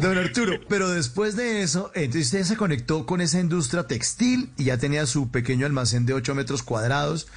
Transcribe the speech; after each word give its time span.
Don 0.00 0.18
Arturo, 0.18 0.60
pero 0.68 0.88
después 0.90 1.36
de 1.36 1.62
eso, 1.62 1.90
entonces 1.94 2.26
usted 2.26 2.44
se 2.44 2.56
conectó 2.56 3.06
con 3.06 3.20
esa 3.20 3.40
industria 3.40 3.86
textil 3.86 4.50
y 4.56 4.64
ya 4.64 4.78
tenía 4.78 5.06
su 5.06 5.30
pequeño 5.30 5.66
almacén 5.66 6.06
de 6.06 6.14
8 6.14 6.34
metros 6.34 6.62
cuadrados. 6.62 7.28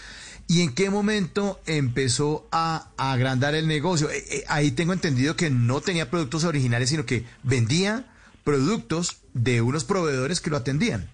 ¿Y 0.47 0.61
en 0.61 0.73
qué 0.73 0.89
momento 0.89 1.59
empezó 1.65 2.47
a, 2.51 2.89
agrandar 2.97 3.55
el 3.55 3.67
negocio? 3.67 4.09
Eh, 4.11 4.23
eh, 4.29 4.43
ahí 4.47 4.71
tengo 4.71 4.93
entendido 4.93 5.35
que 5.35 5.49
no 5.49 5.81
tenía 5.81 6.11
productos 6.11 6.43
originales, 6.43 6.89
sino 6.89 7.05
que 7.05 7.25
vendía 7.43 8.05
productos 8.43 9.17
de 9.33 9.61
unos 9.61 9.85
proveedores 9.85 10.39
que 10.39 10.51
lo 10.51 10.57
atendían. 10.57 11.09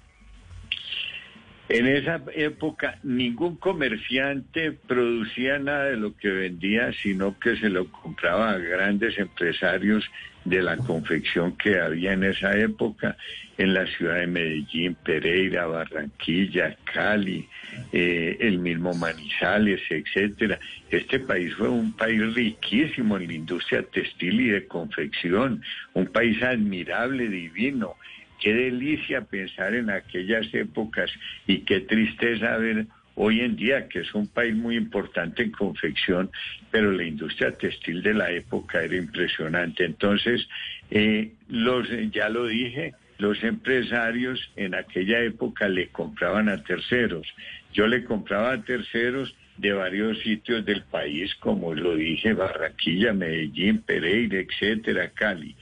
En 1.74 1.88
esa 1.88 2.22
época 2.36 3.00
ningún 3.02 3.56
comerciante 3.56 4.74
producía 4.74 5.58
nada 5.58 5.86
de 5.86 5.96
lo 5.96 6.18
que 6.18 6.28
vendía, 6.28 6.92
sino 6.92 7.40
que 7.40 7.55
se 7.55 7.70
lo 7.70 7.90
compraba 7.90 8.52
a 8.52 8.58
grandes 8.58 9.18
empresarios 9.18 10.04
de 10.44 10.62
la 10.62 10.76
confección 10.76 11.55
que 11.55 11.80
había 11.80 12.12
en 12.12 12.26
esa 12.26 12.58
época 12.58 13.16
en 13.58 13.73
la 13.73 13.86
ciudad 13.86 14.16
de 14.16 14.28
Medellín, 14.28 14.95
Pereira, 14.95 15.66
Barranquilla, 15.66 16.76
Cali, 16.84 17.48
eh, 17.94 18.36
el 18.42 18.58
mismo 18.58 18.94
Manizales, 18.94 19.80
etcétera. 19.90 20.59
Este 20.90 21.20
país 21.20 21.53
fue 21.53 21.70
un 21.70 21.94
país 21.94 22.34
riquísimo 22.34 23.16
en 23.16 23.28
la 23.28 23.34
industria 23.34 23.81
textil 23.84 24.42
y 24.42 24.50
de 24.50 24.67
confección, 24.67 25.62
un 25.94 26.08
país 26.08 26.44
admirable, 26.44 27.30
divino 27.30 27.95
Qué 28.41 28.54
delicia 28.55 29.22
pensar 29.22 29.76
en 29.76 29.91
aquellas 29.91 30.52
épocas 30.54 31.12
y 31.45 31.59
qué 31.59 31.81
tristeza 31.81 32.58
ver 32.58 32.88
hoy 33.14 33.41
en 33.41 33.55
día 33.55 33.88
que 33.88 34.00
es 34.00 34.16
un 34.16 34.27
país 34.27 34.55
muy 34.55 34.76
importante 34.76 35.44
en 35.44 35.52
confección, 35.52 36.31
pero 36.72 36.91
la 36.91 37.04
industria 37.04 37.52
textil 37.52 38.02
de 38.02 38.16
la 38.16 38.31
época 38.31 38.81
era 38.81 38.98
impresionante. 38.98 39.86
Entonces, 39.86 40.50
eh, 40.90 41.31
los, 41.50 41.88
ya 42.12 42.30
lo 42.30 42.48
dije, 42.48 42.95
los 43.20 43.44
empresarios 43.44 44.52
en 44.55 44.73
aquella 44.73 45.19
época 45.19 45.69
le 45.69 45.89
compraban 45.89 46.50
a 46.50 46.64
terceros. 46.64 47.28
Yo 47.73 47.86
le 47.86 48.03
compraba 48.03 48.53
a 48.53 48.64
terceros 48.64 49.36
de 49.58 49.72
varios 49.73 50.17
sitios 50.22 50.66
del 50.66 50.81
país, 50.81 51.36
como 51.36 51.75
lo 51.75 51.95
dije, 51.95 52.34
Barranquilla, 52.34 53.14
Medellín, 53.14 53.84
Pereira, 53.84 54.39
etcétera, 54.39 55.12
Cali 55.12 55.56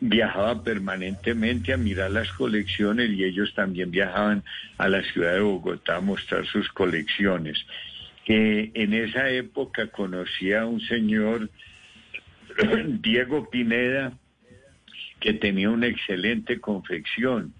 viajaba 0.00 0.62
permanentemente 0.62 1.72
a 1.72 1.76
mirar 1.76 2.10
las 2.10 2.30
colecciones 2.32 3.10
y 3.10 3.24
ellos 3.24 3.54
también 3.54 3.90
viajaban 3.90 4.44
a 4.78 4.88
la 4.88 5.02
ciudad 5.02 5.34
de 5.34 5.40
Bogotá 5.40 5.96
a 5.96 6.00
mostrar 6.00 6.46
sus 6.46 6.68
colecciones. 6.68 7.58
Que 8.24 8.70
en 8.74 8.92
esa 8.92 9.30
época 9.30 9.86
conocí 9.88 10.52
a 10.52 10.66
un 10.66 10.80
señor, 10.80 11.48
Diego 13.00 13.48
Pineda, 13.48 14.12
que 15.20 15.32
tenía 15.34 15.70
una 15.70 15.86
excelente 15.86 16.60
confección. 16.60 17.54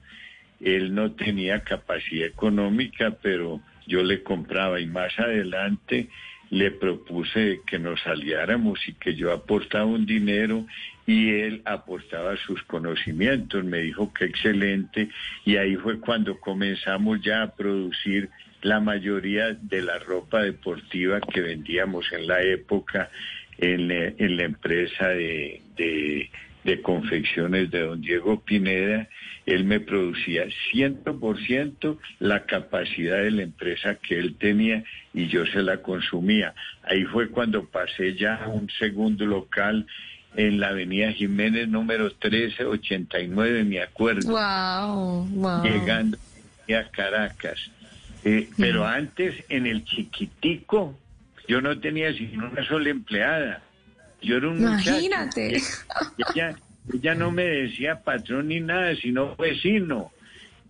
Él 0.60 0.94
no 0.94 1.12
tenía 1.12 1.60
capacidad 1.60 2.26
económica, 2.26 3.16
pero 3.22 3.60
yo 3.86 4.02
le 4.02 4.22
compraba 4.22 4.80
y 4.80 4.86
más 4.86 5.18
adelante 5.18 6.08
le 6.50 6.70
propuse 6.70 7.60
que 7.66 7.78
nos 7.78 8.06
aliáramos 8.06 8.86
y 8.88 8.94
que 8.94 9.14
yo 9.14 9.32
aportaba 9.32 9.86
un 9.86 10.06
dinero 10.06 10.66
y 11.06 11.30
él 11.30 11.62
aportaba 11.64 12.36
sus 12.36 12.62
conocimientos. 12.64 13.64
Me 13.64 13.78
dijo 13.78 14.12
que 14.12 14.26
excelente 14.26 15.08
y 15.44 15.56
ahí 15.56 15.76
fue 15.76 16.00
cuando 16.00 16.38
comenzamos 16.40 17.20
ya 17.22 17.42
a 17.42 17.54
producir 17.54 18.30
la 18.62 18.80
mayoría 18.80 19.52
de 19.54 19.82
la 19.82 19.98
ropa 19.98 20.42
deportiva 20.42 21.20
que 21.20 21.40
vendíamos 21.40 22.10
en 22.12 22.26
la 22.26 22.42
época 22.42 23.10
en, 23.58 23.88
la 24.36 24.42
empresa 24.44 25.08
de, 25.08 25.62
de 25.76 26.30
confecciones 26.82 27.70
de 27.70 27.80
don 27.80 28.00
Diego 28.00 28.40
Pineda, 28.40 29.08
él 29.46 29.64
me 29.64 29.80
producía 29.80 30.46
100% 30.72 31.98
la 32.18 32.44
capacidad 32.44 33.18
de 33.18 33.30
la 33.30 33.42
empresa 33.42 33.94
que 33.94 34.18
él 34.18 34.36
tenía 34.36 34.82
y 35.14 35.28
yo 35.28 35.46
se 35.46 35.62
la 35.62 35.82
consumía. 35.82 36.54
Ahí 36.82 37.04
fue 37.04 37.28
cuando 37.28 37.64
pasé 37.64 38.14
ya 38.14 38.34
a 38.34 38.48
un 38.48 38.68
segundo 38.78 39.24
local 39.24 39.86
en 40.36 40.60
la 40.60 40.68
avenida 40.68 41.12
Jiménez 41.12 41.68
número 41.68 42.04
1389, 42.04 43.64
me 43.64 43.80
acuerdo. 43.80 44.30
Wow, 44.30 45.62
Llegando 45.62 46.18
a 46.74 46.90
Caracas. 46.90 47.70
Eh, 48.24 48.50
pero 48.56 48.84
antes, 48.84 49.44
en 49.48 49.66
el 49.66 49.84
chiquitico, 49.84 50.98
yo 51.46 51.60
no 51.60 51.78
tenía 51.78 52.12
sino 52.12 52.48
una 52.50 52.66
sola 52.66 52.90
empleada. 52.90 53.62
Yo 54.20 54.36
era 54.38 54.48
un 54.48 54.58
Imagínate. 54.58 55.62
Ella, 56.34 56.56
ella 56.92 57.14
no 57.14 57.30
me 57.30 57.44
decía 57.44 58.02
patrón 58.02 58.48
ni 58.48 58.60
nada, 58.60 58.94
sino 58.96 59.36
vecino. 59.36 60.12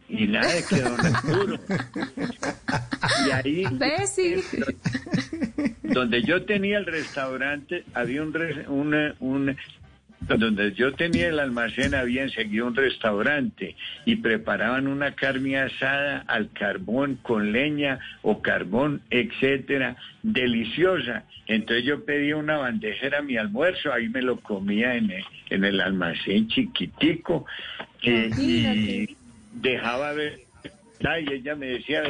Y 0.09 0.27
nada 0.28 0.53
de 0.53 0.65
que 0.65 0.81
don 0.82 1.04
Arturo. 1.04 1.59
Y 3.27 3.31
ahí, 3.32 3.65
donde 5.82 6.22
yo 6.22 6.44
tenía 6.44 6.78
el 6.78 6.87
restaurante, 6.87 7.84
había 7.93 8.22
un, 8.22 8.37
un, 8.69 9.15
un 9.19 9.56
donde 10.21 10.72
yo 10.72 10.93
tenía 10.94 11.28
el 11.28 11.38
almacén 11.38 11.94
había 11.94 12.22
enseguida 12.22 12.65
un 12.65 12.75
restaurante 12.75 13.77
y 14.04 14.16
preparaban 14.16 14.87
una 14.87 15.15
carne 15.15 15.59
asada 15.59 16.25
al 16.27 16.50
carbón 16.53 17.19
con 17.22 17.53
leña 17.53 17.99
o 18.22 18.41
carbón, 18.43 19.03
etcétera, 19.10 19.97
deliciosa. 20.22 21.25
Entonces 21.47 21.84
yo 21.84 22.05
pedía 22.05 22.37
una 22.37 22.56
bandejera 22.56 23.19
a 23.19 23.22
mi 23.22 23.37
almuerzo, 23.37 23.93
ahí 23.93 24.09
me 24.09 24.22
lo 24.22 24.41
comía 24.41 24.97
en 24.97 25.10
el, 25.10 25.25
en 25.50 25.65
el 25.65 25.81
almacén 25.81 26.49
chiquitico 26.49 27.47
eh, 28.03 28.31
y 28.38 29.16
dejaba 29.53 30.12
ver 30.12 30.47
y 31.00 31.32
ella 31.32 31.55
me 31.55 31.66
decía 31.66 32.03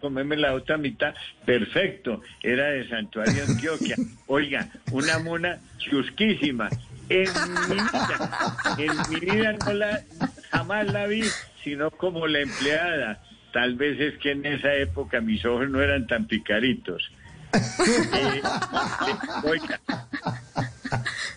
comerme 0.00 0.36
la 0.36 0.54
otra 0.54 0.76
mitad, 0.76 1.14
perfecto, 1.46 2.20
era 2.42 2.66
de 2.66 2.88
Santuario 2.88 3.42
Antioquia. 3.48 3.96
Oiga, 4.26 4.68
una 4.92 5.18
mona 5.18 5.58
chusquísima, 5.78 6.68
en 7.08 7.28
mi 7.68 7.74
vida, 7.74 8.56
en 8.78 9.10
mi 9.10 9.20
vida 9.20 9.52
no 9.52 9.72
la, 9.72 10.02
jamás 10.50 10.92
la 10.92 11.06
vi, 11.06 11.24
sino 11.62 11.90
como 11.90 12.26
la 12.26 12.40
empleada. 12.40 13.22
Tal 13.52 13.74
vez 13.76 14.00
es 14.00 14.18
que 14.18 14.32
en 14.32 14.44
esa 14.46 14.74
época 14.74 15.20
mis 15.20 15.44
ojos 15.44 15.68
no 15.70 15.80
eran 15.80 16.06
tan 16.06 16.26
picaritos. 16.26 17.10
Eh, 17.54 18.42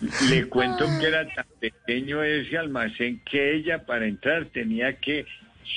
le, 0.00 0.28
le 0.28 0.48
cuento 0.48 0.84
que 0.98 1.06
era 1.06 1.26
tan 1.32 1.46
pequeño 1.60 2.22
ese 2.24 2.58
almacén 2.58 3.20
que 3.24 3.54
ella 3.54 3.84
para 3.86 4.06
entrar 4.06 4.46
tenía 4.46 4.98
que 4.98 5.26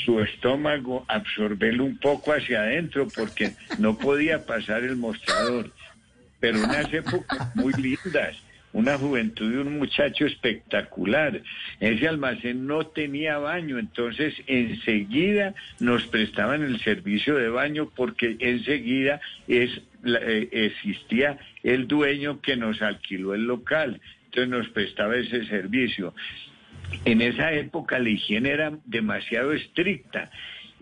su 0.05 0.19
estómago 0.19 1.05
absorberlo 1.07 1.83
un 1.83 1.97
poco 1.97 2.33
hacia 2.33 2.61
adentro 2.61 3.07
porque 3.15 3.53
no 3.77 3.97
podía 3.97 4.45
pasar 4.45 4.83
el 4.83 4.95
mostrador. 4.95 5.71
Pero 6.39 6.63
unas 6.63 6.91
épocas 6.91 7.55
muy 7.55 7.73
lindas 7.73 8.35
una 8.73 8.97
juventud 8.97 9.51
de 9.51 9.59
un 9.59 9.77
muchacho 9.77 10.25
espectacular. 10.25 11.41
Ese 11.79 12.07
almacén 12.07 12.67
no 12.67 12.85
tenía 12.85 13.37
baño, 13.37 13.79
entonces 13.79 14.33
enseguida 14.47 15.53
nos 15.79 16.05
prestaban 16.07 16.63
el 16.63 16.79
servicio 16.81 17.35
de 17.35 17.49
baño 17.49 17.89
porque 17.95 18.37
enseguida 18.39 19.19
es, 19.47 19.81
eh, 20.05 20.49
existía 20.51 21.37
el 21.63 21.87
dueño 21.87 22.41
que 22.41 22.55
nos 22.55 22.81
alquiló 22.81 23.33
el 23.33 23.45
local, 23.45 23.99
entonces 24.25 24.49
nos 24.49 24.69
prestaba 24.69 25.17
ese 25.17 25.45
servicio. 25.45 26.13
En 27.05 27.21
esa 27.21 27.53
época 27.53 27.99
la 27.99 28.09
higiene 28.09 28.49
era 28.49 28.73
demasiado 28.85 29.53
estricta 29.53 30.29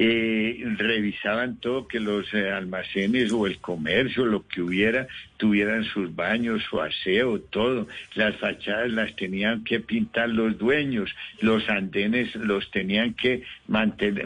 eh, 0.02 0.64
revisaban 0.78 1.58
todo, 1.58 1.86
que 1.86 2.00
los 2.00 2.34
eh, 2.34 2.50
almacenes 2.50 3.34
o 3.34 3.46
el 3.46 3.58
comercio, 3.58 4.26
lo 4.26 4.48
que 4.48 4.62
hubiera, 4.62 5.08
tuvieran 5.36 5.84
sus 5.84 6.16
baños, 6.16 6.64
su 6.70 6.80
aseo, 6.80 7.42
todo. 7.42 7.86
Las 8.16 8.38
fachadas 8.38 8.92
las 8.92 9.14
tenían 9.18 9.66
que 9.66 9.82
pintar 9.82 10.30
los 10.30 10.58
dueños, 10.58 11.14
los 11.42 11.68
andenes 11.68 12.34
los 12.36 12.72
tenían 12.72 13.14
que 13.14 13.44
mantener, 13.68 14.26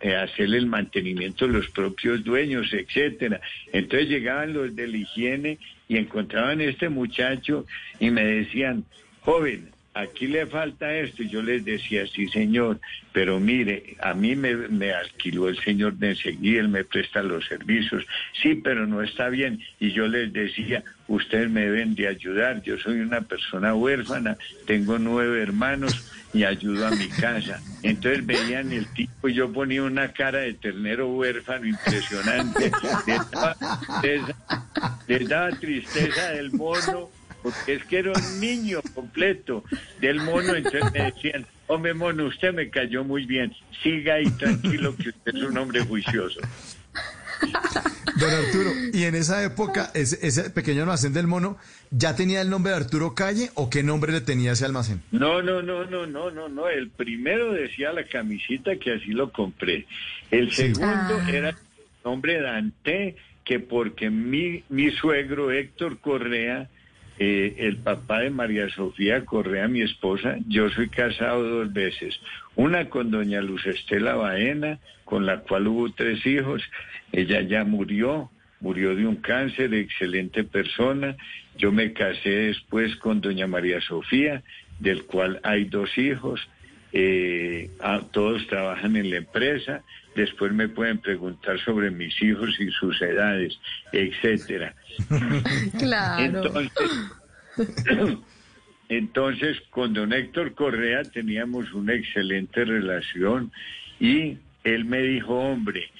eh, 0.00 0.16
hacer 0.16 0.54
el 0.54 0.64
mantenimiento 0.64 1.46
los 1.46 1.68
propios 1.68 2.24
dueños, 2.24 2.72
etcétera. 2.72 3.42
Entonces 3.74 4.08
llegaban 4.08 4.54
los 4.54 4.74
de 4.74 4.88
la 4.88 4.96
higiene 4.96 5.58
y 5.88 5.98
encontraban 5.98 6.60
a 6.60 6.64
este 6.64 6.88
muchacho 6.88 7.66
y 8.00 8.10
me 8.10 8.24
decían, 8.24 8.84
joven, 9.20 9.75
aquí 9.96 10.26
le 10.26 10.46
falta 10.46 10.94
esto. 10.94 11.22
Y 11.22 11.28
yo 11.28 11.42
les 11.42 11.64
decía, 11.64 12.06
sí, 12.06 12.28
señor, 12.28 12.80
pero 13.12 13.40
mire, 13.40 13.96
a 14.00 14.14
mí 14.14 14.36
me, 14.36 14.92
alquiló 14.92 15.48
el 15.48 15.58
señor 15.62 15.94
de 15.94 16.10
enseguida, 16.10 16.60
él 16.60 16.68
me 16.68 16.84
presta 16.84 17.22
los 17.22 17.46
servicios. 17.46 18.04
Sí, 18.40 18.54
pero 18.54 18.86
no 18.86 19.02
está 19.02 19.28
bien. 19.28 19.60
Y 19.80 19.92
yo 19.92 20.06
les 20.06 20.32
decía, 20.32 20.84
ustedes 21.08 21.50
me 21.50 21.62
deben 21.62 21.94
de 21.94 22.08
ayudar. 22.08 22.62
Yo 22.62 22.78
soy 22.78 23.00
una 23.00 23.22
persona 23.22 23.74
huérfana, 23.74 24.36
tengo 24.66 24.98
nueve 24.98 25.42
hermanos 25.42 26.12
y 26.34 26.44
ayudo 26.44 26.86
a 26.86 26.90
mi 26.90 27.08
casa. 27.08 27.60
Entonces 27.82 28.26
veían 28.26 28.72
el 28.72 28.86
tipo 28.92 29.28
yo 29.28 29.52
ponía 29.52 29.82
una 29.82 30.12
cara 30.12 30.40
de 30.40 30.54
ternero 30.54 31.08
huérfano 31.08 31.66
impresionante. 31.66 32.70
Les 33.06 33.30
daba, 33.30 33.56
les 35.08 35.28
daba 35.28 35.50
tristeza 35.50 36.30
del 36.32 36.52
mono 36.52 37.10
porque 37.50 37.74
es 37.74 37.84
que 37.84 37.98
era 37.98 38.10
un 38.12 38.40
niño 38.40 38.80
completo 38.94 39.62
del 40.00 40.16
mono, 40.20 40.54
entonces 40.54 40.82
me 40.92 41.04
decían, 41.12 41.46
hombre 41.68 41.94
mono, 41.94 42.24
usted 42.26 42.52
me 42.52 42.70
cayó 42.70 43.04
muy 43.04 43.24
bien, 43.24 43.54
siga 43.82 44.14
ahí 44.14 44.28
tranquilo 44.32 44.96
que 44.96 45.10
usted 45.10 45.36
es 45.36 45.42
un 45.42 45.56
hombre 45.56 45.80
juicioso. 45.84 46.40
Don 48.18 48.30
Arturo, 48.30 48.70
¿y 48.92 49.04
en 49.04 49.14
esa 49.14 49.44
época 49.44 49.90
ese, 49.94 50.26
ese 50.26 50.50
pequeño 50.50 50.82
almacén 50.82 51.12
del 51.12 51.26
mono 51.26 51.58
ya 51.90 52.16
tenía 52.16 52.40
el 52.40 52.48
nombre 52.50 52.72
de 52.72 52.78
Arturo 52.78 53.14
Calle 53.14 53.50
o 53.54 53.68
qué 53.68 53.82
nombre 53.82 54.10
le 54.10 54.22
tenía 54.22 54.52
ese 54.52 54.64
almacén? 54.64 55.02
No, 55.12 55.42
no, 55.42 55.62
no, 55.62 55.84
no, 55.84 56.06
no, 56.06 56.30
no, 56.30 56.48
no. 56.48 56.68
El 56.68 56.88
primero 56.88 57.52
decía 57.52 57.92
la 57.92 58.04
camisita 58.06 58.76
que 58.76 58.94
así 58.94 59.10
lo 59.12 59.30
compré. 59.30 59.86
El 60.30 60.50
segundo 60.50 60.88
Ah. 61.20 61.30
era 61.30 61.48
el 61.50 61.56
nombre 62.04 62.40
Dante, 62.40 63.16
que 63.44 63.60
porque 63.60 64.08
mi, 64.10 64.64
mi 64.70 64.90
suegro 64.92 65.52
Héctor 65.52 65.98
Correa, 66.00 66.68
eh, 67.18 67.54
el 67.58 67.78
papá 67.78 68.20
de 68.20 68.30
María 68.30 68.68
Sofía 68.68 69.24
Correa, 69.24 69.68
mi 69.68 69.80
esposa, 69.80 70.36
yo 70.48 70.68
soy 70.70 70.88
casado 70.88 71.42
dos 71.42 71.72
veces. 71.72 72.18
Una 72.56 72.88
con 72.90 73.10
doña 73.10 73.40
Luz 73.40 73.66
Estela 73.66 74.14
Baena, 74.14 74.78
con 75.04 75.24
la 75.24 75.40
cual 75.40 75.68
hubo 75.68 75.90
tres 75.92 76.24
hijos. 76.26 76.62
Ella 77.12 77.40
ya 77.40 77.64
murió, 77.64 78.30
murió 78.60 78.94
de 78.94 79.06
un 79.06 79.16
cáncer, 79.16 79.72
excelente 79.72 80.44
persona. 80.44 81.16
Yo 81.56 81.72
me 81.72 81.92
casé 81.92 82.30
después 82.30 82.96
con 82.96 83.20
doña 83.20 83.46
María 83.46 83.80
Sofía, 83.80 84.42
del 84.78 85.04
cual 85.04 85.40
hay 85.42 85.64
dos 85.64 85.96
hijos. 85.96 86.46
Eh, 86.98 87.68
todos 88.10 88.46
trabajan 88.46 88.96
en 88.96 89.10
la 89.10 89.18
empresa. 89.18 89.82
Después 90.14 90.50
me 90.54 90.66
pueden 90.66 90.96
preguntar 90.96 91.60
sobre 91.60 91.90
mis 91.90 92.22
hijos 92.22 92.58
y 92.58 92.70
sus 92.70 93.02
edades, 93.02 93.58
etcétera. 93.92 94.74
Claro. 95.78 96.24
Entonces, 96.24 96.72
entonces, 98.88 99.60
con 99.68 99.92
don 99.92 100.14
Héctor 100.14 100.54
Correa 100.54 101.02
teníamos 101.02 101.70
una 101.74 101.92
excelente 101.92 102.64
relación 102.64 103.52
y 104.00 104.38
él 104.64 104.86
me 104.86 105.02
dijo, 105.02 105.34
hombre, 105.34 105.90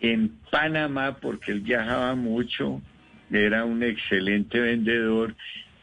en 0.00 0.38
Panamá, 0.52 1.16
porque 1.20 1.50
él 1.50 1.62
viajaba 1.62 2.14
mucho, 2.14 2.80
era 3.32 3.64
un 3.64 3.82
excelente 3.82 4.60
vendedor, 4.60 5.34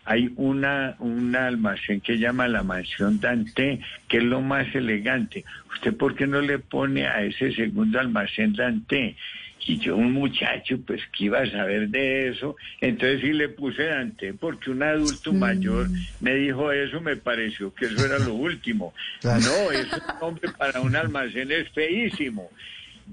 hay 0.06 0.31
una, 0.36 0.95
un 1.00 1.36
almacén 1.36 2.01
que 2.01 2.18
llama 2.18 2.48
la 2.48 2.63
Mansión 2.63 3.19
Dante, 3.19 3.80
que 4.07 4.18
es 4.18 4.24
lo 4.24 4.42
más 4.42 4.74
elegante. 4.74 5.45
¿Usted 5.74 5.95
por 5.95 6.15
qué 6.15 6.27
no 6.27 6.42
le 6.42 6.59
pone 6.59 7.07
a 7.07 7.24
ese 7.24 7.53
segundo 7.53 8.00
almacén 8.00 8.53
Dante? 8.53 9.15
Y 9.68 9.77
yo, 9.77 9.95
un 9.95 10.12
muchacho, 10.12 10.80
pues, 10.88 11.01
que 11.15 11.25
iba 11.25 11.42
a 11.42 11.50
saber 11.50 11.89
de 11.89 12.30
eso? 12.30 12.56
Entonces 12.80 13.21
sí 13.21 13.31
le 13.31 13.50
puse 13.50 13.83
Dante, 13.83 14.33
porque 14.33 14.71
un 14.71 14.81
adulto 14.81 15.33
mayor 15.33 15.88
me 16.19 16.33
dijo 16.33 16.71
eso, 16.71 17.00
me 17.00 17.15
pareció 17.15 17.71
que 17.74 17.86
eso 17.86 18.04
era 18.04 18.18
lo 18.18 18.33
último. 18.33 18.94
No, 19.24 19.71
es 19.71 19.86
un 19.94 20.19
nombre 20.19 20.50
para 20.57 20.81
un 20.81 20.95
almacén 20.95 21.51
es 21.51 21.69
feísimo. 21.69 22.50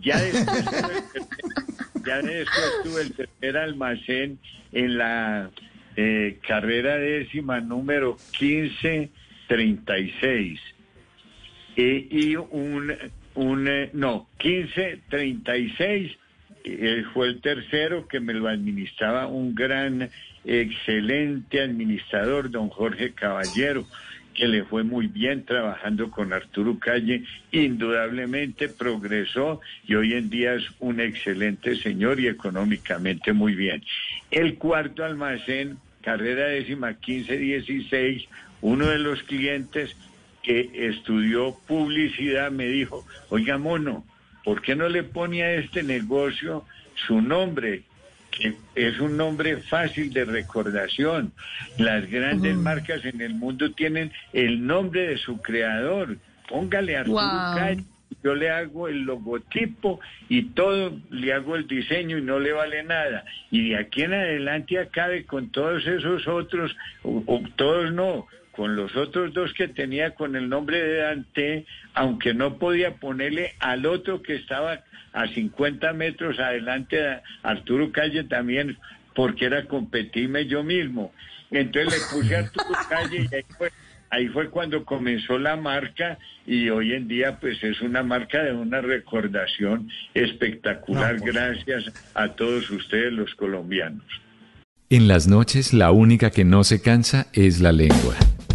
Ya 0.00 0.19
después, 0.20 0.64
ya 2.06 2.23
después 2.23 2.73
tuve 2.82 3.02
el 3.02 3.12
tercer 3.12 3.56
almacén 3.56 4.38
en 4.73 4.96
la 4.96 5.50
eh, 6.00 6.38
carrera 6.46 6.96
décima 6.96 7.60
número 7.60 8.18
1536 8.40 10.60
eh, 11.76 12.06
y 12.08 12.36
un, 12.36 12.94
un 13.34 13.66
eh, 13.66 13.90
no, 13.94 14.28
1536 14.40 16.16
eh, 16.62 17.02
fue 17.12 17.26
el 17.26 17.40
tercero 17.40 18.06
que 18.06 18.20
me 18.20 18.32
lo 18.32 18.46
administraba 18.46 19.26
un 19.26 19.56
gran, 19.56 20.08
excelente 20.44 21.60
administrador, 21.60 22.48
don 22.48 22.68
Jorge 22.68 23.12
Caballero, 23.12 23.84
que 24.34 24.46
le 24.46 24.62
fue 24.62 24.84
muy 24.84 25.08
bien 25.08 25.44
trabajando 25.44 26.12
con 26.12 26.32
Arturo 26.32 26.78
Calle, 26.78 27.24
indudablemente 27.50 28.68
progresó 28.68 29.60
y 29.84 29.96
hoy 29.96 30.14
en 30.14 30.30
día 30.30 30.54
es 30.54 30.64
un 30.78 31.00
excelente 31.00 31.74
señor 31.74 32.20
y 32.20 32.28
económicamente 32.28 33.32
muy 33.32 33.56
bien. 33.56 33.82
El 34.30 34.54
cuarto 34.54 35.04
almacén, 35.04 35.78
carrera 36.02 36.46
décima 36.46 36.88
1516, 36.88 38.28
uno 38.60 38.86
de 38.86 38.98
los 38.98 39.22
clientes 39.24 39.96
que 40.42 40.70
estudió 40.74 41.54
publicidad 41.66 42.50
me 42.50 42.66
dijo, 42.66 43.04
oiga 43.28 43.58
mono, 43.58 44.04
¿por 44.44 44.62
qué 44.62 44.74
no 44.74 44.88
le 44.88 45.02
pone 45.02 45.42
a 45.42 45.52
este 45.54 45.82
negocio 45.82 46.64
su 47.06 47.20
nombre? 47.20 47.82
Que 48.30 48.54
es 48.74 49.00
un 49.00 49.16
nombre 49.16 49.58
fácil 49.58 50.12
de 50.12 50.24
recordación. 50.24 51.32
Las 51.76 52.08
grandes 52.08 52.56
marcas 52.56 53.04
en 53.04 53.20
el 53.20 53.34
mundo 53.34 53.72
tienen 53.72 54.12
el 54.32 54.66
nombre 54.66 55.08
de 55.08 55.18
su 55.18 55.40
creador. 55.42 56.16
Póngale 56.48 56.96
a 56.96 57.00
Arturo 57.00 57.18
Wow. 57.18 57.56
Calle, 57.56 57.84
yo 58.22 58.34
le 58.34 58.50
hago 58.50 58.88
el 58.88 59.02
logotipo 59.02 60.00
y 60.28 60.50
todo, 60.50 60.99
le 61.10 61.32
hago 61.32 61.56
el 61.56 61.66
diseño 61.66 62.19
y 62.19 62.22
no 62.22 62.38
le 62.38 62.52
vale 62.52 62.82
nada. 62.82 63.25
Y 63.50 63.70
de 63.70 63.76
aquí 63.76 64.02
en 64.02 64.14
adelante 64.14 64.78
acabe 64.78 65.25
con 65.25 65.50
todos 65.50 65.87
esos 65.87 66.26
otros, 66.26 66.76
o, 67.02 67.43
todos 67.56 67.93
no, 67.93 68.26
con 68.52 68.76
los 68.76 68.96
otros 68.96 69.32
dos 69.32 69.52
que 69.55 69.69
tenía 69.69 70.14
con 70.14 70.37
el 70.37 70.49
nombre 70.49 70.82
de 70.82 70.96
Dante, 70.99 71.66
aunque 71.94 72.34
no 72.34 72.58
podía 72.58 72.96
ponerle 72.96 73.55
al 73.60 73.87
otro 73.87 74.22
que 74.22 74.34
estaba 74.34 74.81
a 75.12 75.28
50 75.28 75.93
metros 75.93 76.38
adelante, 76.38 77.06
a 77.06 77.22
Arturo 77.43 77.93
Calle 77.93 78.25
también, 78.25 78.78
porque 79.14 79.46
era 79.46 79.64
competirme 79.66 80.46
yo 80.46 80.62
mismo. 80.62 81.12
Entonces 81.50 81.93
le 81.93 82.16
puse 82.16 82.37
a 82.37 82.40
Arturo 82.40 82.78
Calle 82.88 83.28
y 83.31 83.34
ahí 83.34 83.44
fue, 83.56 83.70
ahí 84.10 84.28
fue 84.28 84.50
cuando 84.50 84.84
comenzó 84.84 85.38
la 85.38 85.56
marca 85.56 86.19
y 86.46 86.69
hoy 86.70 86.94
en 86.94 87.08
día 87.08 87.38
pues 87.40 87.62
es 87.62 87.81
una 87.81 88.02
marca 88.02 88.43
de 88.43 88.52
una 88.52 88.81
recordación 88.81 89.88
espectacular 90.14 91.16
No, 91.19 91.26
gracias 91.26 91.93
a 92.14 92.28
todos 92.28 92.70
ustedes 92.70 93.12
los 93.12 93.34
colombianos. 93.34 94.05
En 94.90 95.08
las 95.08 95.28
noches 95.28 95.75
la 95.75 95.93
única 95.93 96.31
que 96.31 96.44
no 96.44 96.64
se 96.64 96.81
cansa 96.81 97.26
es 97.32 97.60
la 97.60 97.72
lengua. 97.72 98.16